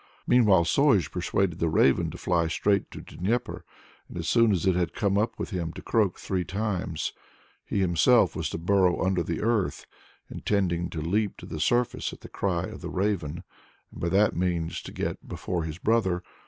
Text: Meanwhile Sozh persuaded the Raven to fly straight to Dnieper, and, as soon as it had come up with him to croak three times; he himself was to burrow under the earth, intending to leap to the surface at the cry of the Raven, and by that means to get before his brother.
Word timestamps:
Meanwhile 0.25 0.65
Sozh 0.65 1.11
persuaded 1.11 1.59
the 1.59 1.69
Raven 1.69 2.09
to 2.09 2.17
fly 2.17 2.47
straight 2.47 2.89
to 2.89 3.01
Dnieper, 3.01 3.63
and, 4.09 4.17
as 4.17 4.27
soon 4.27 4.51
as 4.51 4.65
it 4.65 4.75
had 4.75 4.95
come 4.95 5.15
up 5.15 5.37
with 5.37 5.51
him 5.51 5.71
to 5.73 5.81
croak 5.83 6.17
three 6.17 6.43
times; 6.43 7.13
he 7.63 7.81
himself 7.81 8.35
was 8.35 8.49
to 8.49 8.57
burrow 8.57 9.05
under 9.05 9.21
the 9.21 9.41
earth, 9.43 9.85
intending 10.27 10.89
to 10.89 11.01
leap 11.01 11.37
to 11.37 11.45
the 11.45 11.59
surface 11.59 12.11
at 12.13 12.21
the 12.21 12.29
cry 12.29 12.63
of 12.63 12.81
the 12.81 12.89
Raven, 12.89 13.43
and 13.91 14.01
by 14.01 14.09
that 14.09 14.35
means 14.35 14.81
to 14.81 14.91
get 14.91 15.27
before 15.27 15.65
his 15.65 15.77
brother. 15.77 16.23